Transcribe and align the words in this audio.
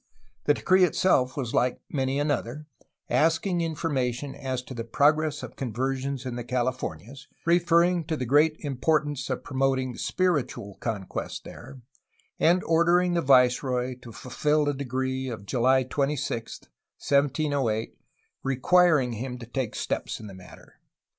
The 0.45 0.55
decree 0.55 0.83
itself 0.83 1.37
was 1.37 1.53
Hke 1.53 1.77
many 1.87 2.17
another, 2.17 2.65
asking 3.07 3.61
information 3.61 4.33
as 4.33 4.63
to 4.63 4.73
the 4.73 4.83
progress 4.83 5.43
of 5.43 5.55
conversions 5.55 6.25
in 6.25 6.35
the 6.35 6.43
Cali 6.43 6.71
fornias, 6.71 7.27
referring 7.45 8.05
to 8.05 8.17
the 8.17 8.25
great 8.25 8.55
importance 8.61 9.29
of 9.29 9.43
promoting 9.43 9.95
spiritual 9.97 10.77
conquest 10.79 11.43
there, 11.43 11.81
and 12.39 12.63
ordering 12.63 13.13
the 13.13 13.21
viceroy 13.21 13.95
to 14.01 14.11
fulfil 14.11 14.67
a 14.67 14.73
decree 14.73 15.29
of 15.29 15.45
July 15.45 15.83
26, 15.83 16.61
1708, 16.61 17.95
requiring 18.41 19.13
him 19.13 19.37
to 19.37 19.45
take 19.45 19.75
steps 19.75 20.19
in 20.19 20.25
the 20.25 20.33
matter. 20.33 20.79